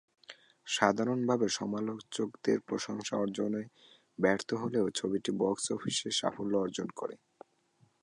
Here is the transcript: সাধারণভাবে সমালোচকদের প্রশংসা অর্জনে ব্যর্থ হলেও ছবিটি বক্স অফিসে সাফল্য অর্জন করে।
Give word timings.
সাধারণভাবে 0.67 1.47
সমালোচকদের 1.49 2.57
প্রশংসা 2.61 3.15
অর্জনে 3.17 3.63
ব্যর্থ 4.19 4.49
হলেও 4.53 4.85
ছবিটি 4.95 5.31
বক্স 5.39 5.65
অফিসে 5.71 6.09
সাফল্য 6.19 6.53
অর্জন 6.57 6.87
করে। 6.95 7.15